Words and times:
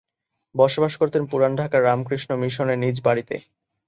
বসবাস 0.55 0.93
করতেন 0.97 1.23
পুরান 1.25 1.53
ঢাকার 1.55 1.81
রামকৃষ্ণ 1.83 2.29
মিশনের 2.41 2.81
নিজ 2.83 2.95
বাড়িতে। 3.03 3.35